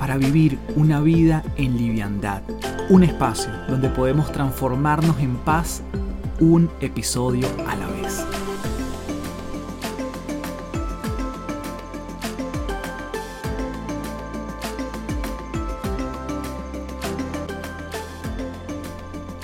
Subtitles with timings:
[0.00, 2.40] para vivir una vida en liviandad.
[2.88, 5.82] Un espacio donde podemos transformarnos en paz
[6.40, 8.24] un episodio a la vez.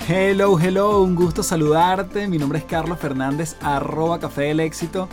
[0.09, 2.27] Hello, hello, un gusto saludarte.
[2.27, 5.07] Mi nombre es Carlos Fernández, arroba Café del Éxito.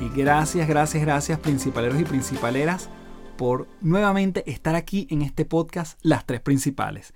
[0.00, 2.88] Y gracias, gracias, gracias, principaleros y principaleras
[3.36, 7.14] por nuevamente estar aquí en este podcast Las Tres Principales.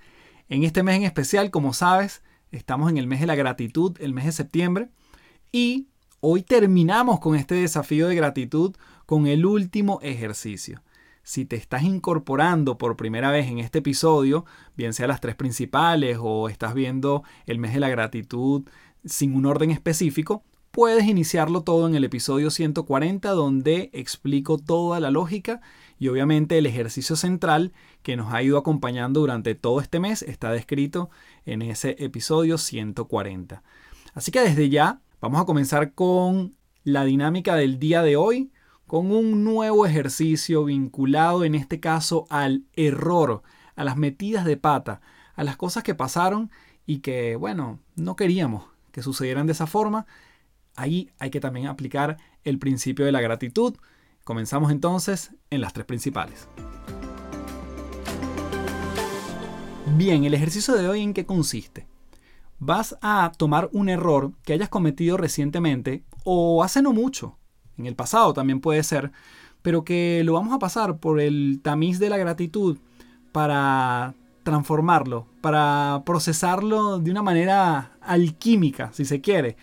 [0.49, 4.13] En este mes en especial, como sabes, estamos en el mes de la gratitud, el
[4.13, 4.89] mes de septiembre,
[5.51, 5.87] y
[6.19, 10.81] hoy terminamos con este desafío de gratitud con el último ejercicio.
[11.23, 16.17] Si te estás incorporando por primera vez en este episodio, bien sea las tres principales
[16.21, 18.63] o estás viendo el mes de la gratitud
[19.05, 20.43] sin un orden específico,
[20.77, 25.59] puedes iniciarlo todo en el episodio 140 donde explico toda la lógica
[25.97, 30.51] y obviamente el ejercicio central que nos ha ido acompañando durante todo este mes está
[30.51, 31.09] descrito
[31.47, 33.63] en ese episodio 140.
[34.13, 38.51] Así que desde ya vamos a comenzar con la dinámica del día de hoy,
[38.85, 43.41] con un nuevo ejercicio vinculado en este caso al error,
[43.75, 45.01] a las metidas de pata,
[45.33, 46.51] a las cosas que pasaron
[46.85, 50.05] y que, bueno, no queríamos que sucedieran de esa forma.
[50.77, 53.75] Ahí hay que también aplicar el principio de la gratitud,
[54.27, 56.49] Comenzamos entonces en las tres principales.
[59.95, 61.87] Bien, el ejercicio de hoy en qué consiste.
[62.59, 67.37] Vas a tomar un error que hayas cometido recientemente o hace no mucho,
[67.77, 69.13] en el pasado también puede ser,
[69.61, 72.79] pero que lo vamos a pasar por el tamiz de la gratitud
[73.31, 79.55] para transformarlo, para procesarlo de una manera alquímica, si se quiere,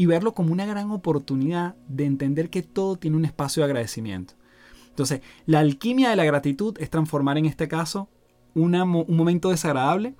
[0.00, 4.32] y verlo como una gran oportunidad de entender que todo tiene un espacio de agradecimiento.
[4.88, 8.08] Entonces, la alquimia de la gratitud es transformar en este caso
[8.54, 10.14] un momento desagradable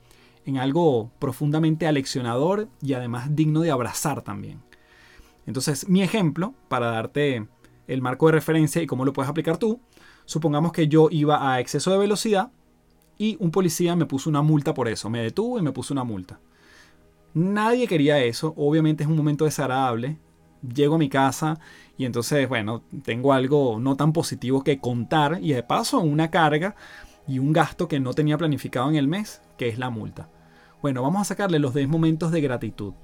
[0.45, 4.61] en algo profundamente aleccionador y además digno de abrazar también.
[5.47, 7.49] Entonces, mi ejemplo, para darte
[7.87, 9.81] el marco de referencia y cómo lo puedes aplicar tú,
[10.27, 12.53] supongamos que yo iba a exceso de velocidad
[13.17, 16.05] y un policía me puso una multa por eso, me detuvo y me puso una
[16.05, 16.39] multa.
[17.35, 20.19] Nadie quería eso, obviamente es un momento desagradable.
[20.63, 21.59] Llego a mi casa
[21.97, 26.75] y entonces, bueno, tengo algo no tan positivo que contar y de paso una carga
[27.27, 30.29] y un gasto que no tenía planificado en el mes, que es la multa.
[30.83, 32.95] Bueno, vamos a sacarle los 10 momentos de gratitud.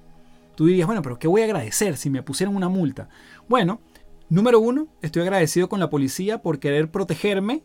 [0.57, 3.09] Tú dirías, bueno, pero ¿qué voy a agradecer si me pusieron una multa?
[3.49, 3.81] Bueno,
[4.29, 7.63] número uno, estoy agradecido con la policía por querer protegerme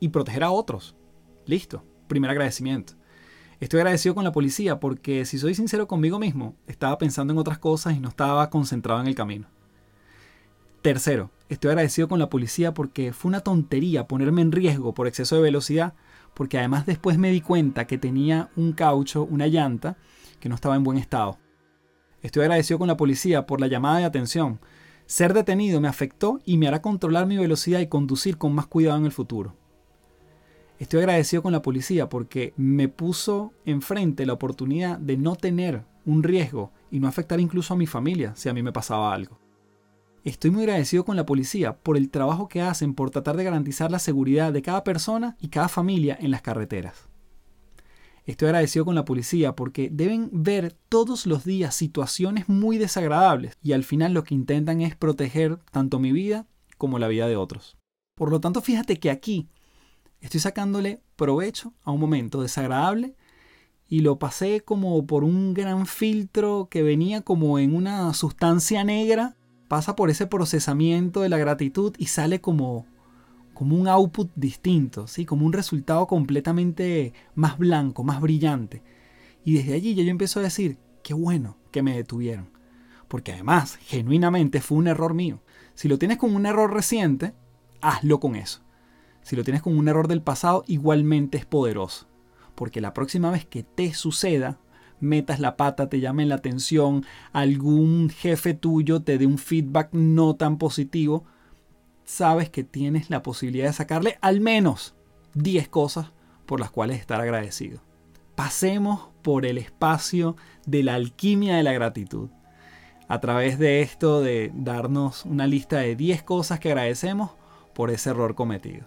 [0.00, 0.96] y proteger a otros.
[1.46, 2.94] Listo, primer agradecimiento.
[3.60, 7.58] Estoy agradecido con la policía porque, si soy sincero conmigo mismo, estaba pensando en otras
[7.58, 9.48] cosas y no estaba concentrado en el camino.
[10.80, 15.36] Tercero, estoy agradecido con la policía porque fue una tontería ponerme en riesgo por exceso
[15.36, 15.92] de velocidad,
[16.32, 19.98] porque además después me di cuenta que tenía un caucho, una llanta,
[20.40, 21.38] que no estaba en buen estado.
[22.22, 24.58] Estoy agradecido con la policía por la llamada de atención.
[25.04, 28.96] Ser detenido me afectó y me hará controlar mi velocidad y conducir con más cuidado
[28.96, 29.59] en el futuro.
[30.80, 36.22] Estoy agradecido con la policía porque me puso enfrente la oportunidad de no tener un
[36.22, 39.38] riesgo y no afectar incluso a mi familia si a mí me pasaba algo.
[40.24, 43.90] Estoy muy agradecido con la policía por el trabajo que hacen por tratar de garantizar
[43.90, 47.10] la seguridad de cada persona y cada familia en las carreteras.
[48.24, 53.72] Estoy agradecido con la policía porque deben ver todos los días situaciones muy desagradables y
[53.72, 56.46] al final lo que intentan es proteger tanto mi vida
[56.78, 57.76] como la vida de otros.
[58.14, 59.50] Por lo tanto, fíjate que aquí
[60.20, 63.16] Estoy sacándole provecho a un momento desagradable
[63.88, 69.36] y lo pasé como por un gran filtro que venía como en una sustancia negra,
[69.68, 72.86] pasa por ese procesamiento de la gratitud y sale como
[73.60, 75.26] como un output distinto, ¿sí?
[75.26, 78.82] como un resultado completamente más blanco, más brillante.
[79.44, 82.48] Y desde allí ya yo empiezo a decir, qué bueno que me detuvieron.
[83.06, 85.42] Porque además, genuinamente fue un error mío.
[85.74, 87.34] Si lo tienes con un error reciente,
[87.82, 88.62] hazlo con eso.
[89.22, 92.06] Si lo tienes con un error del pasado, igualmente es poderoso.
[92.54, 94.58] Porque la próxima vez que te suceda,
[95.00, 100.34] metas la pata, te llamen la atención, algún jefe tuyo te dé un feedback no
[100.36, 101.24] tan positivo,
[102.04, 104.94] sabes que tienes la posibilidad de sacarle al menos
[105.34, 106.12] 10 cosas
[106.44, 107.80] por las cuales estar agradecido.
[108.34, 110.34] pasemos por el espacio
[110.66, 112.30] de la alquimia de la gratitud.
[113.06, 117.32] A través de esto de darnos una lista de 10 cosas que agradecemos
[117.74, 118.86] por ese error cometido.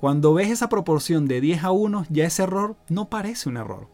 [0.00, 3.88] Cuando ves esa proporción de 10 a 1, ya ese error no parece un error.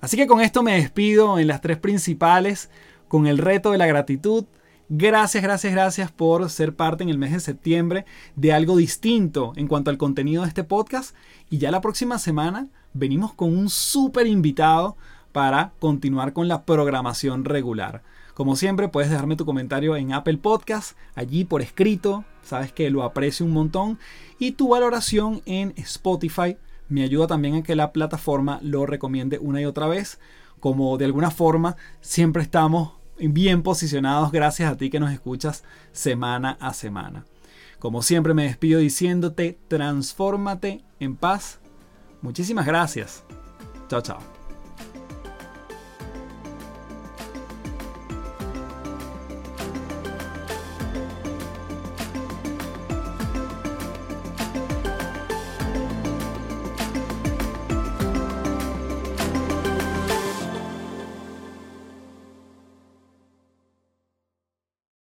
[0.00, 2.70] Así que con esto me despido en las tres principales
[3.08, 4.44] con el reto de la gratitud.
[4.88, 8.04] Gracias, gracias, gracias por ser parte en el mes de septiembre
[8.36, 11.14] de algo distinto en cuanto al contenido de este podcast.
[11.50, 14.96] Y ya la próxima semana venimos con un súper invitado
[15.32, 18.02] para continuar con la programación regular.
[18.36, 23.02] Como siempre, puedes dejarme tu comentario en Apple Podcast, allí por escrito, sabes que lo
[23.02, 23.98] aprecio un montón,
[24.38, 26.58] y tu valoración en Spotify
[26.90, 30.20] me ayuda también a que la plataforma lo recomiende una y otra vez,
[30.60, 36.58] como de alguna forma siempre estamos bien posicionados gracias a ti que nos escuchas semana
[36.60, 37.24] a semana.
[37.78, 41.58] Como siempre me despido diciéndote, transfórmate en paz.
[42.20, 43.24] Muchísimas gracias.
[43.88, 44.35] Chao, chao.